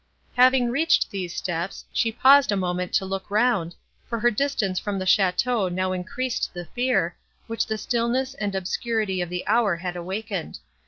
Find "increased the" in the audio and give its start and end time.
5.91-6.65